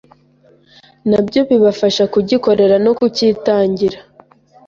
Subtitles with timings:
[1.09, 3.99] nabyo bibafasha kugikorera no kukitangira